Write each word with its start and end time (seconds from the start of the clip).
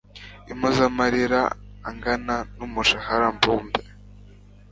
impozamarira 0.51 1.41
angana 1.89 2.35
n 2.57 2.59
umushahara 2.67 3.27
mbumbe 3.37 3.81